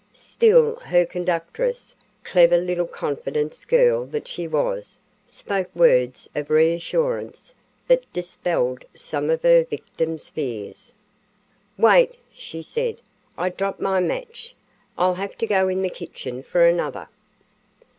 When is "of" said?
6.33-6.49, 9.29-9.43